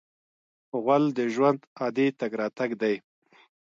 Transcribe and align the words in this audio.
غول 0.83 1.03
د 1.17 1.19
ژوند 1.33 1.59
عادي 1.81 2.07
تګ 2.19 2.31
راتګ 2.41 2.71
دی. 2.81 2.95